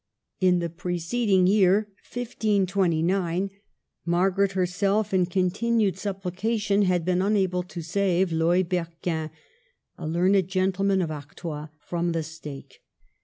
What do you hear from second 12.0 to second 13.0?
the stake.